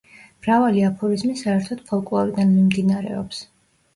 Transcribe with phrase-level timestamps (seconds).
[0.45, 3.45] მრავალი აფორიზმი საერთოდ ფოლკლორიდან მიმდინარეობს.